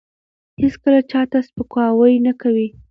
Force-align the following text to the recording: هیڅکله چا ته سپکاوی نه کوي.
هیڅکله 0.61 0.99
چا 1.11 1.21
ته 1.31 1.37
سپکاوی 1.47 2.15
نه 2.25 2.33
کوي. 2.41 2.67